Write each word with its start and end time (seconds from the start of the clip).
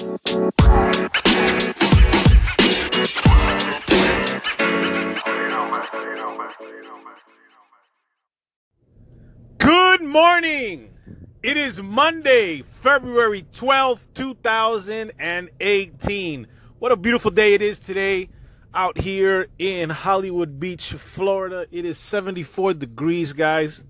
Good 0.00 0.08
morning. 10.00 10.88
It 11.42 11.58
is 11.58 11.82
Monday, 11.82 12.62
February 12.62 13.44
12th, 13.52 14.06
2018. 14.14 16.46
What 16.78 16.92
a 16.92 16.96
beautiful 16.96 17.30
day 17.30 17.52
it 17.52 17.60
is 17.60 17.78
today 17.78 18.30
out 18.72 18.96
here 18.96 19.48
in 19.58 19.90
Hollywood 19.90 20.58
Beach, 20.58 20.94
Florida. 20.94 21.66
It 21.70 21.84
is 21.84 21.98
74 21.98 22.72
degrees, 22.72 23.34
guys. 23.34 23.84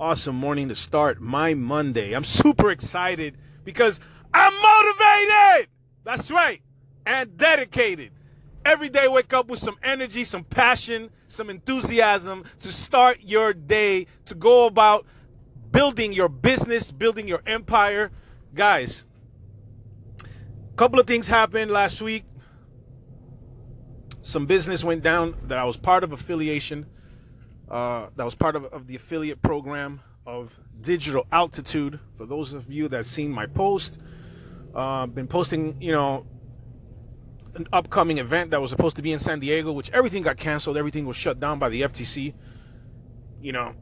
Awesome 0.00 0.36
morning 0.36 0.70
to 0.70 0.74
start 0.74 1.20
my 1.20 1.52
Monday. 1.52 2.14
I'm 2.14 2.24
super 2.24 2.70
excited 2.70 3.36
because 3.62 4.00
I'm 4.34 4.52
motivated. 4.52 5.70
That's 6.02 6.30
right. 6.30 6.60
And 7.06 7.36
dedicated. 7.36 8.10
Every 8.64 8.88
day, 8.88 9.06
wake 9.08 9.32
up 9.32 9.48
with 9.48 9.60
some 9.60 9.76
energy, 9.82 10.24
some 10.24 10.42
passion, 10.42 11.10
some 11.28 11.50
enthusiasm 11.50 12.44
to 12.60 12.72
start 12.72 13.18
your 13.20 13.52
day, 13.52 14.06
to 14.24 14.34
go 14.34 14.66
about 14.66 15.06
building 15.70 16.12
your 16.12 16.28
business, 16.28 16.90
building 16.90 17.28
your 17.28 17.42
empire. 17.46 18.10
Guys, 18.54 19.04
a 20.22 20.76
couple 20.76 20.98
of 20.98 21.06
things 21.06 21.28
happened 21.28 21.70
last 21.70 22.00
week. 22.00 22.24
Some 24.22 24.46
business 24.46 24.82
went 24.82 25.02
down 25.02 25.36
that 25.48 25.58
I 25.58 25.64
was 25.64 25.76
part 25.76 26.02
of 26.02 26.12
affiliation, 26.12 26.86
uh, 27.68 28.06
that 28.16 28.24
was 28.24 28.34
part 28.34 28.56
of, 28.56 28.64
of 28.66 28.86
the 28.86 28.96
affiliate 28.96 29.42
program 29.42 30.00
of 30.26 30.58
Digital 30.80 31.26
Altitude. 31.30 32.00
For 32.16 32.24
those 32.24 32.54
of 32.54 32.70
you 32.72 32.88
that 32.88 33.04
seen 33.04 33.30
my 33.30 33.44
post, 33.46 34.00
uh, 34.74 35.06
been 35.06 35.26
posting, 35.28 35.80
you 35.80 35.92
know, 35.92 36.26
an 37.54 37.68
upcoming 37.72 38.18
event 38.18 38.50
that 38.50 38.60
was 38.60 38.70
supposed 38.70 38.96
to 38.96 39.02
be 39.02 39.12
in 39.12 39.18
San 39.18 39.40
Diego, 39.40 39.72
which 39.72 39.90
everything 39.92 40.22
got 40.22 40.36
canceled, 40.36 40.76
everything 40.76 41.06
was 41.06 41.16
shut 41.16 41.38
down 41.38 41.58
by 41.58 41.68
the 41.68 41.82
FTC. 41.82 42.34
You 43.40 43.52
know, 43.52 43.74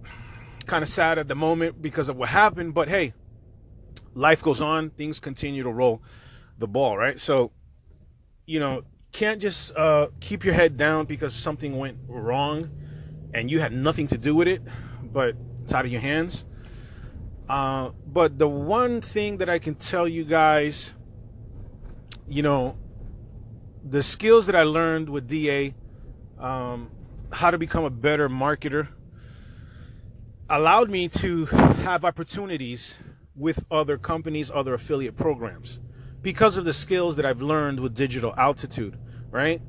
kind 0.66 0.83
of 0.83 0.89
sad 0.89 1.19
at 1.19 1.28
the 1.28 1.34
moment 1.34 1.81
because 1.81 2.08
of 2.08 2.16
what 2.16 2.28
happened, 2.28 2.75
but 2.75 2.89
hey, 2.89 3.14
life 4.14 4.42
goes 4.42 4.61
on, 4.61 4.91
things 4.91 5.20
continue 5.20 5.62
to 5.62 5.70
roll 5.70 6.03
the 6.58 6.66
ball, 6.66 6.97
right? 6.97 7.19
So, 7.19 7.53
you 8.47 8.61
know, 8.61 8.83
can't 9.12 9.41
just 9.41 9.77
uh, 9.77 10.09
keep 10.20 10.44
your 10.44 10.55
head 10.55 10.77
down 10.77 11.06
because 11.06 11.34
something 11.34 11.77
went 11.77 11.98
wrong 12.09 12.70
and 13.34 13.50
you 13.50 13.61
had 13.61 13.72
nothing 13.72 14.09
to 14.09 14.19
do 14.19 14.34
with 14.34 14.48
it, 14.48 14.62
but 15.03 15.36
it's 15.62 15.72
out 15.72 15.84
of 15.84 15.92
your 15.92 16.00
hands. 16.00 16.44
Uh, 17.53 17.91
but 18.06 18.39
the 18.39 18.48
one 18.48 19.03
thing 19.03 19.36
that 19.36 19.50
I 19.50 19.58
can 19.58 19.75
tell 19.75 20.08
you 20.08 20.25
guys, 20.25 20.95
you 22.27 22.41
know, 22.41 22.78
the 23.84 24.03
skills 24.03 24.47
that 24.47 24.56
I 24.56 24.62
learned 24.62 25.11
with 25.11 25.28
DA, 25.28 25.75
um, 26.39 26.91
how 27.31 27.50
to 27.50 27.59
become 27.59 27.84
a 27.84 27.91
better 27.91 28.31
marketer, 28.31 28.89
allowed 30.48 30.89
me 30.89 31.09
to 31.09 31.44
have 31.44 32.06
opportunities 32.06 32.97
with 33.36 33.66
other 33.70 33.98
companies, 33.98 34.50
other 34.50 34.72
affiliate 34.72 35.19
programs, 35.19 35.78
because 36.22 36.56
of 36.56 36.64
the 36.64 36.72
skills 36.72 37.16
that 37.16 37.27
I've 37.27 37.42
learned 37.42 37.81
with 37.81 37.94
Digital 37.94 38.33
Altitude, 38.39 38.97
right? 39.31 39.61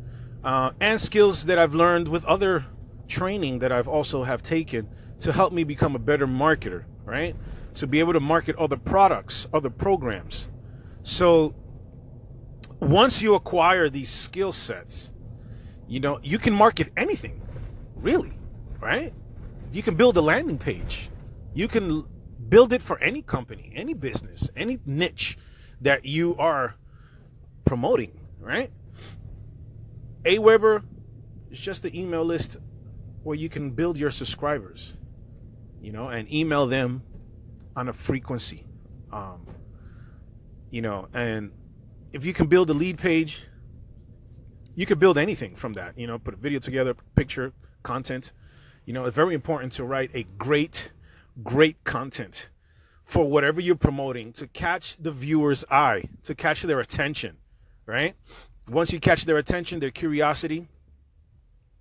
Uh, 0.42 0.72
and 0.80 1.02
skills 1.02 1.44
that 1.48 1.60
I've 1.60 1.74
learned 1.74 2.08
with 2.08 2.24
other 2.24 2.64
training 3.10 3.60
that 3.60 3.74
I've 3.74 3.90
also 3.90 4.24
have 4.24 4.42
taken 4.42 4.88
to 5.20 5.34
help 5.34 5.52
me 5.52 5.66
become 5.66 5.98
a 5.98 6.00
better 6.00 6.26
marketer, 6.26 6.86
right? 7.04 7.36
To 7.76 7.88
be 7.88 8.00
able 8.00 8.14
to 8.14 8.20
market 8.20 8.56
other 8.58 8.78
products, 8.78 9.48
other 9.54 9.70
programs. 9.70 10.48
So 11.02 11.56
once 12.80 13.22
you 13.22 13.36
acquire 13.36 13.90
these 13.90 14.10
skill 14.10 14.52
sets, 14.52 15.12
you 15.88 16.00
know, 16.00 16.20
you 16.22 16.38
can 16.38 16.54
market 16.54 16.92
anything, 16.96 17.42
really, 17.96 18.34
right? 18.80 19.14
You 19.72 19.82
can 19.82 19.96
build 19.96 20.18
a 20.18 20.22
landing 20.22 20.58
page. 20.58 21.10
You 21.54 21.68
can 21.68 22.06
build 22.48 22.74
it 22.74 22.82
for 22.82 23.00
any 23.00 23.22
company, 23.22 23.72
any 23.76 23.94
business, 23.94 24.50
any 24.56 24.80
niche 24.86 25.38
that 25.82 26.06
you 26.06 26.36
are 26.38 26.76
promoting, 27.66 28.20
right? 28.40 28.72
Aweber 30.24 30.84
is 31.50 31.60
just 31.60 31.82
the 31.82 32.00
email 32.00 32.24
list 32.24 32.58
where 33.24 33.36
you 33.36 33.50
can 33.50 33.72
build 33.72 33.98
your 33.98 34.12
subscribers, 34.12 34.94
you 35.82 35.92
know, 35.92 36.08
and 36.08 36.32
email 36.32 36.68
them 36.68 37.04
on 37.76 37.90
a 37.90 37.94
frequency. 37.94 38.66
Um, 39.12 39.46
you 40.70 40.82
know, 40.82 41.08
and 41.14 41.52
if 42.12 42.26
you 42.26 42.34
can 42.34 42.48
build 42.48 42.70
a 42.70 42.74
lead 42.74 42.98
page, 42.98 43.46
you 44.76 44.86
could 44.86 45.00
build 45.00 45.18
anything 45.18 45.56
from 45.56 45.74
that. 45.74 45.98
You 45.98 46.08
know, 46.08 46.18
put 46.18 46.34
a 46.34 46.38
video 46.38 46.60
together, 46.60 46.96
picture, 47.16 47.54
content. 47.84 48.32
You 48.86 48.94
know, 48.94 49.06
it's 49.06 49.16
very 49.16 49.36
important 49.36 49.72
to 49.74 49.84
write 49.84 50.12
a 50.14 50.24
great, 50.38 50.92
great 51.44 51.84
content 51.84 52.50
for 53.04 53.30
whatever 53.30 53.60
you're 53.62 53.76
promoting 53.76 54.34
to 54.34 54.48
catch 54.48 54.98
the 54.98 55.12
viewer's 55.12 55.64
eye, 55.70 56.10
to 56.24 56.34
catch 56.34 56.64
their 56.64 56.80
attention, 56.80 57.38
right? 57.86 58.16
Once 58.68 58.94
you 58.94 59.00
catch 59.00 59.26
their 59.26 59.38
attention, 59.38 59.80
their 59.80 59.92
curiosity, 59.92 60.68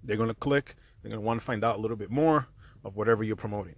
they're 0.03 0.17
going 0.17 0.29
to 0.29 0.35
click. 0.35 0.75
They're 1.03 1.11
going 1.11 1.21
to 1.21 1.27
want 1.27 1.41
to 1.41 1.45
find 1.45 1.65
out 1.65 1.77
a 1.77 1.81
little 1.81 1.97
bit 1.97 2.11
more 2.11 2.49
of 2.85 2.97
whatever 2.97 3.23
you're 3.23 3.37
promoting. 3.37 3.77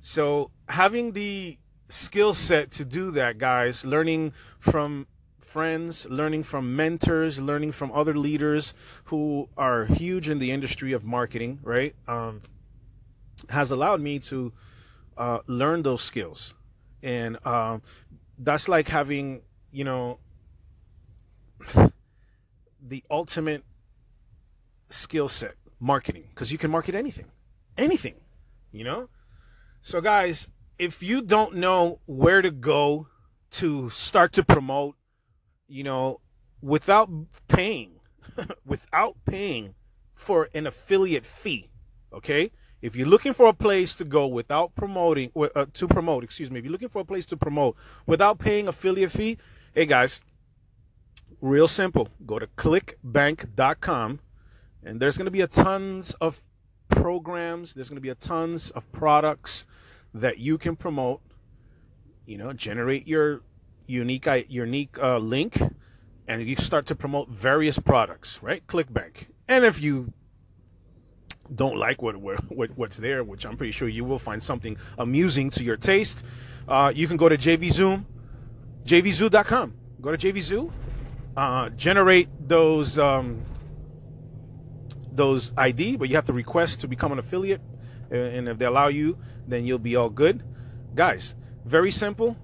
So, 0.00 0.50
having 0.68 1.12
the 1.12 1.58
skill 1.88 2.34
set 2.34 2.70
to 2.72 2.84
do 2.84 3.10
that, 3.12 3.38
guys, 3.38 3.84
learning 3.84 4.32
from 4.58 5.06
friends, 5.40 6.06
learning 6.10 6.42
from 6.42 6.76
mentors, 6.76 7.40
learning 7.40 7.72
from 7.72 7.90
other 7.92 8.14
leaders 8.14 8.74
who 9.04 9.48
are 9.56 9.86
huge 9.86 10.28
in 10.28 10.38
the 10.38 10.50
industry 10.50 10.92
of 10.92 11.04
marketing, 11.04 11.60
right? 11.62 11.94
Um, 12.06 12.42
has 13.48 13.70
allowed 13.70 14.00
me 14.00 14.18
to 14.18 14.52
uh, 15.16 15.38
learn 15.46 15.82
those 15.82 16.02
skills. 16.02 16.54
And 17.02 17.38
um, 17.46 17.82
that's 18.38 18.68
like 18.68 18.88
having, 18.88 19.42
you 19.70 19.84
know, 19.84 20.18
the 22.82 23.02
ultimate 23.10 23.64
skill 24.90 25.28
set 25.28 25.54
marketing 25.80 26.24
because 26.30 26.52
you 26.52 26.58
can 26.58 26.70
market 26.70 26.94
anything, 26.94 27.26
anything, 27.78 28.16
you 28.72 28.84
know? 28.84 29.08
So, 29.86 30.00
guys, 30.00 30.48
if 30.80 31.00
you 31.00 31.22
don't 31.22 31.54
know 31.54 32.00
where 32.06 32.42
to 32.42 32.50
go 32.50 33.06
to 33.52 33.88
start 33.88 34.32
to 34.32 34.42
promote 34.42 34.96
you 35.68 35.84
know, 35.84 36.20
without 36.60 37.08
paying, 37.46 38.00
without 38.66 39.16
paying 39.24 39.76
for 40.12 40.48
an 40.52 40.66
affiliate 40.66 41.24
fee, 41.24 41.70
okay? 42.12 42.50
If 42.82 42.96
you're 42.96 43.06
looking 43.06 43.32
for 43.32 43.46
a 43.46 43.52
place 43.52 43.94
to 43.94 44.04
go 44.04 44.26
without 44.26 44.74
promoting, 44.74 45.30
uh, 45.36 45.66
to 45.72 45.86
promote, 45.86 46.24
excuse 46.24 46.50
me, 46.50 46.58
if 46.58 46.64
you're 46.64 46.72
looking 46.72 46.88
for 46.88 47.02
a 47.02 47.04
place 47.04 47.26
to 47.26 47.36
promote 47.36 47.76
without 48.06 48.40
paying 48.40 48.66
affiliate 48.66 49.12
fee, 49.12 49.38
hey 49.72 49.86
guys, 49.86 50.20
real 51.40 51.68
simple. 51.68 52.08
Go 52.26 52.40
to 52.40 52.48
clickbank.com 52.48 54.18
and 54.82 54.98
there's 54.98 55.16
going 55.16 55.26
to 55.26 55.30
be 55.30 55.42
a 55.42 55.46
tons 55.46 56.12
of 56.14 56.42
programs, 56.88 57.74
there's 57.74 57.88
going 57.88 57.96
to 57.96 58.02
be 58.02 58.08
a 58.08 58.14
tons 58.14 58.70
of 58.70 58.90
products 58.92 59.66
that 60.14 60.38
you 60.38 60.58
can 60.58 60.76
promote, 60.76 61.20
you 62.24 62.38
know, 62.38 62.52
generate 62.52 63.06
your 63.06 63.42
unique 63.86 64.26
unique 64.48 64.98
uh, 65.00 65.18
link, 65.18 65.60
and 66.26 66.46
you 66.46 66.56
start 66.56 66.86
to 66.86 66.94
promote 66.94 67.28
various 67.28 67.78
products, 67.78 68.42
right? 68.42 68.66
ClickBank. 68.66 69.26
And 69.48 69.64
if 69.64 69.80
you 69.80 70.12
don't 71.54 71.76
like 71.76 72.02
what, 72.02 72.16
what 72.16 72.70
what's 72.76 72.96
there, 72.96 73.22
which 73.22 73.46
I'm 73.46 73.56
pretty 73.56 73.72
sure 73.72 73.88
you 73.88 74.04
will 74.04 74.18
find 74.18 74.42
something 74.42 74.76
amusing 74.98 75.50
to 75.50 75.64
your 75.64 75.76
taste, 75.76 76.24
uh, 76.68 76.92
you 76.94 77.06
can 77.06 77.16
go 77.16 77.28
to 77.28 77.36
JVZoo, 77.36 78.04
jvzoo.com. 78.84 79.74
Go 80.00 80.14
to 80.14 80.32
JVZoo, 80.32 80.70
uh, 81.36 81.70
generate 81.70 82.28
those 82.48 82.98
um, 82.98 83.42
those 85.16 85.52
ID, 85.56 85.96
but 85.96 86.08
you 86.08 86.14
have 86.14 86.26
to 86.26 86.32
request 86.32 86.80
to 86.80 86.88
become 86.88 87.12
an 87.12 87.18
affiliate, 87.18 87.60
and 88.10 88.48
if 88.48 88.58
they 88.58 88.64
allow 88.64 88.88
you, 88.88 89.18
then 89.46 89.64
you'll 89.64 89.78
be 89.78 89.96
all 89.96 90.10
good. 90.10 90.42
Guys, 90.94 91.34
very 91.64 91.90
simple. 91.90 92.36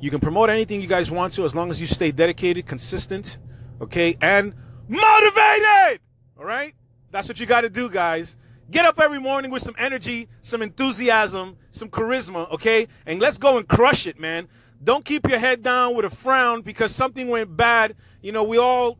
You 0.00 0.10
can 0.10 0.20
promote 0.20 0.50
anything 0.50 0.80
you 0.80 0.86
guys 0.86 1.10
want 1.10 1.32
to 1.34 1.44
as 1.44 1.54
long 1.54 1.70
as 1.70 1.80
you 1.80 1.86
stay 1.86 2.10
dedicated, 2.12 2.66
consistent, 2.66 3.38
okay, 3.80 4.16
and 4.20 4.54
motivated. 4.88 6.00
All 6.38 6.44
right? 6.44 6.74
That's 7.10 7.28
what 7.28 7.40
you 7.40 7.46
got 7.46 7.62
to 7.62 7.70
do, 7.70 7.88
guys. 7.88 8.36
Get 8.70 8.84
up 8.84 9.00
every 9.00 9.20
morning 9.20 9.50
with 9.50 9.62
some 9.62 9.74
energy, 9.78 10.28
some 10.42 10.62
enthusiasm, 10.62 11.56
some 11.70 11.88
charisma, 11.88 12.50
okay? 12.52 12.88
And 13.06 13.20
let's 13.20 13.38
go 13.38 13.56
and 13.56 13.68
crush 13.68 14.06
it, 14.06 14.18
man. 14.18 14.48
Don't 14.82 15.04
keep 15.04 15.28
your 15.28 15.38
head 15.38 15.62
down 15.62 15.94
with 15.94 16.04
a 16.04 16.10
frown 16.10 16.62
because 16.62 16.94
something 16.94 17.28
went 17.28 17.56
bad. 17.56 17.94
You 18.20 18.32
know, 18.32 18.42
we 18.42 18.58
all 18.58 18.98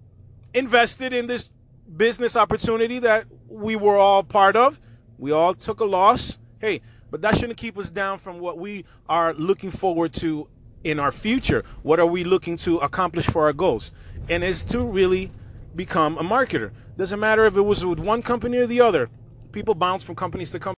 invested 0.55 1.13
in 1.13 1.27
this 1.27 1.49
business 1.97 2.37
opportunity 2.37 2.99
that 3.01 3.27
we 3.49 3.77
were 3.77 3.97
all 3.97 4.23
part 4.23 4.57
of. 4.57 4.81
We 5.19 5.31
all 5.33 5.55
took 5.55 5.81
a 5.81 5.85
loss. 5.85 6.39
Hey, 6.61 6.81
but 7.11 7.23
that 7.23 7.37
shouldn't 7.37 7.59
keep 7.59 7.79
us 7.79 7.91
down 7.91 8.19
from 8.19 8.41
what 8.41 8.59
we 8.59 8.85
are 9.09 9.35
looking 9.35 9.71
forward 9.71 10.13
to 10.15 10.49
in 10.85 11.01
our 11.01 11.11
future? 11.11 11.65
What 11.83 11.99
are 11.99 12.07
we 12.07 12.23
looking 12.23 12.57
to 12.59 12.79
accomplish 12.79 13.27
for 13.27 13.47
our 13.47 13.53
goals? 13.53 13.91
And 14.29 14.45
is 14.45 14.63
to 14.65 14.81
really 14.81 15.33
become 15.75 16.17
a 16.19 16.23
marketer. 16.23 16.71
Doesn't 16.97 17.19
matter 17.19 17.47
if 17.47 17.57
it 17.57 17.63
was 17.63 17.85
with 17.85 17.99
one 17.99 18.23
company 18.23 18.59
or 18.59 18.67
the 18.67 18.81
other. 18.81 19.09
People 19.51 19.75
bounce 19.75 20.05
from 20.05 20.15
companies 20.15 20.53
to 20.53 20.61
companies. 20.61 20.79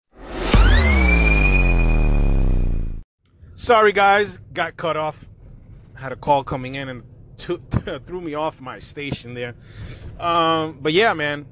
Sorry, 3.55 3.91
guys, 3.91 4.39
got 4.53 4.77
cut 4.77 4.95
off. 4.95 5.27
Had 5.95 6.11
a 6.11 6.15
call 6.15 6.43
coming 6.43 6.75
in 6.75 6.89
and 6.89 7.03
t- 7.37 7.57
threw 8.05 8.21
me 8.21 8.33
off 8.33 8.61
my 8.61 8.79
station 8.79 9.33
there. 9.33 9.55
Um, 10.19 10.79
but 10.81 10.93
yeah, 10.93 11.13
man. 11.13 11.45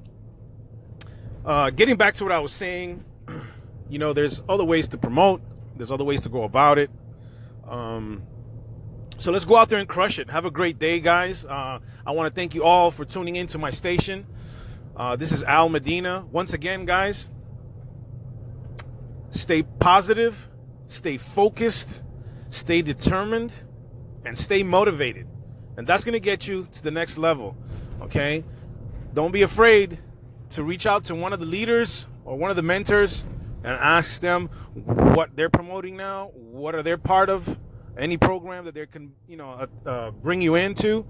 Uh, 1.45 1.69
getting 1.69 1.97
back 1.97 2.15
to 2.15 2.23
what 2.23 2.31
I 2.31 2.39
was 2.39 2.53
saying, 2.53 3.03
you 3.89 3.99
know, 3.99 4.13
there's 4.13 4.41
other 4.47 4.63
ways 4.63 4.87
to 4.89 4.97
promote. 4.97 5.41
There's 5.75 5.91
other 5.91 6.05
ways 6.05 6.21
to 6.21 6.29
go 6.29 6.43
about 6.43 6.77
it. 6.77 6.89
Um, 7.67 8.23
so 9.17 9.31
let's 9.31 9.45
go 9.45 9.57
out 9.57 9.69
there 9.69 9.79
and 9.79 9.87
crush 9.87 10.19
it. 10.19 10.29
Have 10.29 10.45
a 10.45 10.51
great 10.51 10.79
day, 10.79 10.99
guys. 10.99 11.45
Uh, 11.45 11.79
I 12.05 12.11
want 12.11 12.33
to 12.33 12.35
thank 12.35 12.55
you 12.55 12.63
all 12.63 12.91
for 12.91 13.05
tuning 13.05 13.35
into 13.35 13.57
my 13.57 13.71
station. 13.71 14.25
Uh, 14.95 15.15
this 15.15 15.31
is 15.31 15.43
Al 15.43 15.69
Medina. 15.69 16.25
Once 16.31 16.53
again, 16.53 16.85
guys, 16.85 17.29
stay 19.31 19.63
positive, 19.63 20.49
stay 20.87 21.17
focused, 21.17 22.03
stay 22.49 22.81
determined, 22.81 23.55
and 24.25 24.37
stay 24.37 24.63
motivated. 24.63 25.27
And 25.77 25.87
that's 25.87 26.03
going 26.03 26.13
to 26.13 26.19
get 26.19 26.47
you 26.47 26.67
to 26.71 26.83
the 26.83 26.91
next 26.91 27.17
level. 27.17 27.55
Okay? 28.01 28.43
Don't 29.13 29.31
be 29.31 29.41
afraid 29.41 29.99
to 30.51 30.63
reach 30.63 30.85
out 30.85 31.03
to 31.05 31.15
one 31.15 31.33
of 31.33 31.39
the 31.39 31.45
leaders 31.45 32.07
or 32.25 32.37
one 32.37 32.49
of 32.49 32.55
the 32.55 32.61
mentors 32.63 33.25
and 33.63 33.73
ask 33.73 34.21
them 34.21 34.47
what 34.75 35.35
they're 35.35 35.49
promoting 35.49 35.95
now, 35.95 36.31
what 36.35 36.75
are 36.75 36.83
they 36.83 36.95
part 36.97 37.29
of, 37.29 37.59
any 37.97 38.17
program 38.17 38.65
that 38.65 38.73
they 38.73 38.85
can, 38.85 39.13
you 39.27 39.37
know, 39.37 39.51
uh, 39.51 39.89
uh, 39.89 40.11
bring 40.11 40.41
you 40.41 40.55
into. 40.55 41.05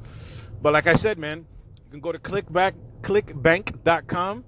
But 0.62 0.74
like 0.74 0.88
I 0.88 0.96
said, 0.96 1.18
man, 1.18 1.46
you 1.86 1.92
can 1.92 2.00
go 2.00 2.12
to 2.12 2.20
clickback, 2.20 2.74
clickbank.com, 3.02 4.46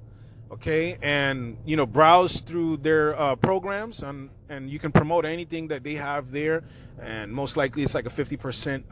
okay, 0.52 0.98
and 1.02 1.58
you 1.66 1.76
know, 1.76 1.86
browse 1.86 2.42
through 2.42 2.78
their 2.78 3.20
uh, 3.20 3.36
programs, 3.36 4.04
and 4.04 4.30
and 4.50 4.70
you 4.70 4.80
can 4.80 4.92
promote 4.92 5.26
anything 5.26 5.70
that 5.70 5.84
they 5.84 5.96
have 5.96 6.32
there, 6.32 6.64
and 7.02 7.32
most 7.32 7.58
likely 7.58 7.84
it's 7.84 7.96
like 7.96 8.06
a 8.06 8.10
fifty 8.10 8.38
percent 8.38 8.86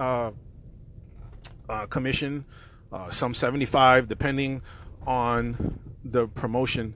uh, 1.69 1.85
commission, 1.87 2.45
uh, 2.91 3.09
some 3.09 3.33
seventy 3.33 3.65
five, 3.65 4.07
depending 4.07 4.61
on 5.05 5.79
the 6.03 6.27
promotion 6.27 6.93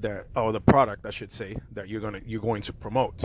that 0.00 0.26
or 0.36 0.52
the 0.52 0.60
product 0.60 1.06
I 1.06 1.10
should 1.10 1.32
say 1.32 1.56
that 1.72 1.88
you're 1.88 2.00
gonna 2.00 2.20
you're 2.26 2.40
going 2.40 2.62
to 2.62 2.72
promote. 2.72 3.24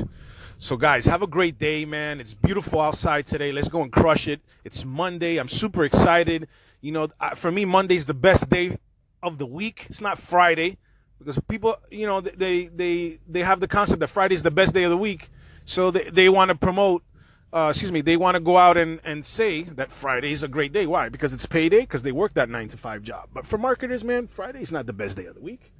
So 0.58 0.78
guys, 0.78 1.06
have 1.06 1.22
a 1.22 1.28
great 1.28 1.58
day, 1.58 1.86
man. 1.86 2.20
It's 2.20 2.34
beautiful 2.34 2.82
outside 2.82 3.26
today. 3.26 3.52
Let's 3.52 3.70
go 3.70 3.82
and 3.82 3.92
crush 3.92 4.28
it. 4.28 4.42
It's 4.64 4.84
Monday. 4.86 5.38
I'm 5.38 5.48
super 5.48 5.86
excited. 5.86 6.48
You 6.82 6.92
know, 6.92 7.08
for 7.36 7.52
me, 7.52 7.66
Monday's 7.66 8.06
the 8.06 8.14
best 8.14 8.50
day 8.50 8.78
of 9.22 9.38
the 9.38 9.46
week. 9.46 9.88
It's 9.90 10.02
not 10.02 10.18
Friday 10.18 10.78
because 11.18 11.40
people, 11.48 11.78
you 11.92 12.08
know, 12.08 12.22
they 12.22 12.68
they 12.68 13.20
they 13.28 13.44
have 13.44 13.60
the 13.60 13.68
concept 13.68 14.00
that 14.00 14.08
Friday's 14.08 14.44
the 14.44 14.52
best 14.52 14.74
day 14.74 14.84
of 14.84 14.90
the 14.90 14.98
week, 14.98 15.30
so 15.66 15.92
they 15.92 16.10
they 16.10 16.30
want 16.30 16.50
to 16.50 16.56
promote. 16.56 17.04
Uh, 17.52 17.70
excuse 17.70 17.92
me, 17.92 18.02
they 18.02 18.16
want 18.16 18.36
to 18.36 18.40
go 18.40 18.58
out 18.58 18.78
and, 18.78 19.00
and 19.04 19.26
say 19.26 19.64
that 19.64 19.92
Friday 19.92 20.32
is 20.32 20.44
a 20.44 20.48
great 20.48 20.72
day. 20.72 20.86
Why? 20.86 21.10
Because 21.10 21.34
it's 21.34 21.48
payday, 21.48 21.82
because 21.82 22.04
they 22.04 22.12
work 22.12 22.36
that 22.36 22.48
nine 22.48 22.68
to 22.68 22.78
five 22.78 23.02
job. 23.02 23.30
But 23.34 23.48
for 23.48 23.58
marketers, 23.58 24.04
man, 24.04 24.28
Friday 24.28 24.62
is 24.62 24.72
not 24.72 24.86
the 24.86 24.94
best 24.94 25.18
day 25.18 25.26
of 25.26 25.34
the 25.34 25.42
week. 25.42 25.74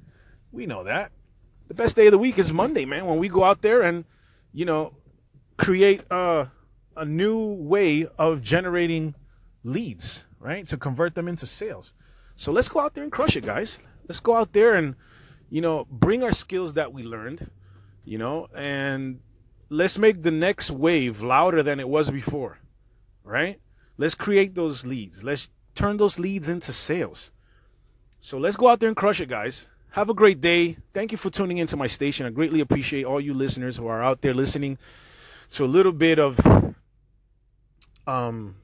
We 0.50 0.66
know 0.66 0.82
that. 0.82 1.12
The 1.68 1.74
best 1.74 1.94
day 1.94 2.08
of 2.08 2.10
the 2.10 2.18
week 2.18 2.38
is 2.38 2.52
Monday, 2.52 2.84
man, 2.84 3.06
when 3.06 3.18
we 3.18 3.28
go 3.28 3.44
out 3.44 3.62
there 3.62 3.82
and, 3.82 4.04
you 4.52 4.64
know, 4.64 4.94
create 5.58 6.02
a, 6.10 6.48
a 6.96 7.04
new 7.04 7.38
way 7.38 8.08
of 8.18 8.42
generating 8.42 9.14
leads, 9.62 10.24
right? 10.40 10.66
To 10.66 10.76
convert 10.76 11.14
them 11.14 11.28
into 11.28 11.46
sales. 11.46 11.92
So 12.34 12.50
let's 12.50 12.68
go 12.68 12.80
out 12.80 12.94
there 12.94 13.04
and 13.04 13.12
crush 13.12 13.36
it, 13.36 13.46
guys. 13.46 13.78
Let's 14.08 14.18
go 14.18 14.34
out 14.34 14.54
there 14.54 14.74
and, 14.74 14.96
you 15.48 15.60
know, 15.60 15.86
bring 15.88 16.24
our 16.24 16.32
skills 16.32 16.74
that 16.74 16.92
we 16.92 17.04
learned, 17.04 17.48
you 18.04 18.18
know, 18.18 18.48
and 18.56 19.20
let's 19.70 19.96
make 19.96 20.22
the 20.22 20.30
next 20.30 20.70
wave 20.70 21.22
louder 21.22 21.62
than 21.62 21.80
it 21.80 21.88
was 21.88 22.10
before, 22.10 22.58
right? 23.24 23.58
Let's 23.96 24.14
create 24.14 24.54
those 24.54 24.84
leads. 24.84 25.24
Let's 25.24 25.48
turn 25.74 25.96
those 25.96 26.18
leads 26.18 26.48
into 26.48 26.72
sales. 26.72 27.30
So 28.18 28.36
let's 28.36 28.56
go 28.56 28.68
out 28.68 28.80
there 28.80 28.88
and 28.88 28.96
crush 28.96 29.20
it, 29.20 29.28
guys. 29.28 29.68
Have 29.92 30.10
a 30.10 30.14
great 30.14 30.40
day. 30.40 30.76
Thank 30.92 31.12
you 31.12 31.18
for 31.18 31.30
tuning 31.30 31.58
into 31.58 31.76
my 31.76 31.86
station. 31.86 32.26
I 32.26 32.30
greatly 32.30 32.60
appreciate 32.60 33.04
all 33.04 33.20
you 33.20 33.32
listeners 33.32 33.76
who 33.76 33.86
are 33.86 34.02
out 34.02 34.20
there 34.20 34.34
listening 34.34 34.78
to 35.52 35.64
a 35.64 35.66
little 35.66 35.92
bit 35.92 36.18
of 36.18 36.38
um 38.06 38.56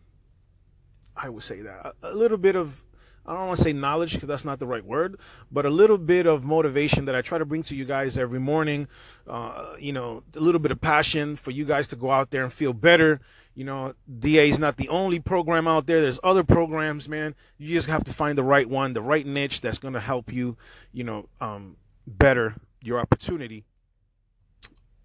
I 1.16 1.28
would 1.28 1.42
say 1.42 1.62
that 1.62 1.94
a, 2.02 2.14
little 2.14 2.36
bit 2.36 2.56
of 2.56 2.84
I 3.26 3.34
don't 3.34 3.48
want 3.48 3.58
to 3.58 3.64
say 3.64 3.72
knowledge 3.72 4.14
because 4.14 4.28
that's 4.28 4.44
not 4.44 4.58
the 4.58 4.66
right 4.66 4.84
word, 4.84 5.18
but 5.50 5.66
a 5.66 5.70
little 5.70 5.98
bit 5.98 6.26
of 6.26 6.44
motivation 6.44 7.06
that 7.06 7.16
I 7.16 7.22
try 7.22 7.38
to 7.38 7.44
bring 7.44 7.62
to 7.64 7.74
you 7.74 7.84
guys 7.84 8.16
every 8.16 8.38
morning. 8.38 8.86
Uh, 9.26 9.74
you 9.78 9.92
know, 9.92 10.22
a 10.34 10.40
little 10.40 10.60
bit 10.60 10.70
of 10.70 10.80
passion 10.80 11.34
for 11.36 11.50
you 11.50 11.64
guys 11.64 11.86
to 11.88 11.96
go 11.96 12.10
out 12.10 12.30
there 12.30 12.44
and 12.44 12.52
feel 12.52 12.72
better. 12.72 13.20
You 13.54 13.64
know, 13.64 13.94
DA 14.20 14.48
is 14.48 14.58
not 14.58 14.76
the 14.76 14.88
only 14.88 15.18
program 15.18 15.66
out 15.66 15.86
there. 15.86 16.00
There's 16.00 16.20
other 16.22 16.44
programs, 16.44 17.08
man. 17.08 17.34
You 17.58 17.74
just 17.74 17.88
have 17.88 18.04
to 18.04 18.12
find 18.12 18.38
the 18.38 18.44
right 18.44 18.68
one, 18.68 18.92
the 18.92 19.02
right 19.02 19.26
niche 19.26 19.60
that's 19.60 19.78
going 19.78 19.94
to 19.94 20.00
help 20.00 20.32
you, 20.32 20.56
you 20.92 21.02
know, 21.02 21.28
um, 21.40 21.76
better 22.06 22.56
your 22.80 23.00
opportunity 23.00 23.64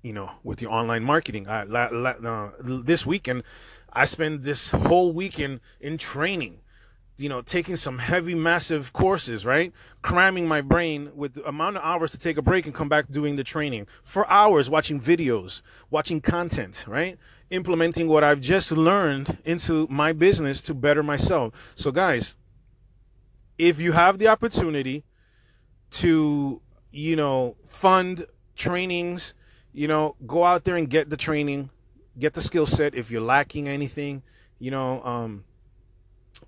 you 0.04 0.14
know, 0.14 0.32
with 0.44 0.62
your 0.62 0.72
online 0.72 1.04
marketing. 1.04 1.48
I, 1.48 1.64
la, 1.64 1.90
la, 1.92 2.10
uh, 2.12 2.52
this 2.60 3.06
weekend, 3.06 3.44
I 3.94 4.06
spent 4.06 4.44
this 4.44 4.70
whole 4.72 5.14
weekend 5.14 5.60
in 5.80 5.98
training 5.98 6.62
you 7.22 7.30
know, 7.30 7.42
taking 7.42 7.76
some 7.76 8.00
heavy, 8.00 8.34
massive 8.34 8.92
courses, 8.94 9.46
right? 9.46 9.72
Cramming 10.02 10.48
my 10.48 10.60
brain 10.60 11.12
with 11.16 11.36
the 11.36 11.48
amount 11.48 11.78
of 11.78 11.84
hours 11.84 12.10
to 12.12 12.18
take 12.18 12.36
a 12.36 12.42
break 12.42 12.66
and 12.66 12.74
come 12.74 12.90
back 12.90 13.12
doing 13.12 13.36
the 13.36 13.44
training. 13.44 13.86
For 14.02 14.30
hours 14.30 14.72
watching 14.72 15.00
videos, 15.00 15.62
watching 15.92 16.20
content, 16.20 16.84
right? 16.88 17.20
Implementing 17.52 18.08
what 18.08 18.24
I've 18.24 18.42
just 18.42 18.72
learned 18.72 19.38
into 19.46 19.86
my 19.88 20.14
business 20.14 20.62
to 20.62 20.74
better 20.74 21.04
myself. 21.04 21.54
So, 21.76 21.92
guys, 21.92 22.36
if 23.60 23.80
you 23.80 23.92
have 23.92 24.18
the 24.18 24.28
opportunity 24.28 25.04
to, 25.92 26.60
you 26.90 27.16
know, 27.16 27.56
fund 27.68 28.26
trainings, 28.56 29.36
you 29.74 29.88
know, 29.88 30.16
go 30.26 30.44
out 30.44 30.64
there 30.64 30.76
and 30.76 30.90
get 30.90 31.12
the 31.12 31.18
training, 31.18 31.70
get 32.18 32.34
the 32.34 32.42
skill 32.42 32.66
set. 32.66 32.96
If 32.96 33.12
you're 33.12 33.22
lacking 33.22 33.68
anything, 33.68 34.24
you 34.58 34.72
know, 34.72 35.04
um, 35.04 35.44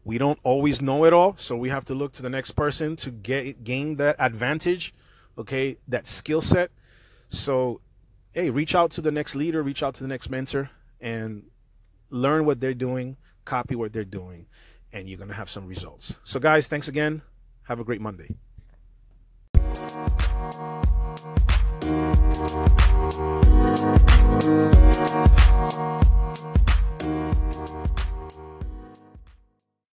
we 0.04 0.18
don't 0.18 0.40
always 0.44 0.82
know 0.82 1.06
it 1.06 1.14
all, 1.14 1.36
so 1.38 1.56
we 1.56 1.70
have 1.70 1.86
to 1.86 1.96
look 1.96 2.14
to 2.14 2.22
the 2.22 2.30
next 2.30 2.52
person 2.52 2.96
to 2.98 3.12
get 3.12 3.64
gain 3.64 3.96
that 3.98 4.16
advantage, 4.20 4.94
okay, 5.38 5.78
that 5.88 6.08
skill 6.08 6.42
set. 6.42 6.72
So, 7.30 7.82
hey, 8.34 8.50
reach 8.50 8.76
out 8.76 8.92
to 8.92 9.02
the 9.02 9.12
next 9.12 9.36
leader, 9.36 9.64
reach 9.64 9.82
out 9.82 9.96
to 9.96 10.04
the 10.04 10.10
next 10.10 10.30
mentor, 10.30 10.70
and 11.00 11.44
learn 12.10 12.46
what 12.46 12.60
they're 12.60 12.74
doing, 12.74 13.18
copy 13.46 13.76
what 13.76 13.94
they're 13.94 14.04
doing, 14.04 14.48
and 14.92 15.10
you're 15.10 15.20
gonna 15.20 15.34
have 15.34 15.50
some 15.50 15.68
results. 15.68 16.18
So, 16.24 16.40
guys, 16.40 16.68
thanks 16.68 16.88
again. 16.88 17.22
Have 17.64 17.80
a 17.80 17.84
great 17.84 18.02
Monday. 18.02 18.36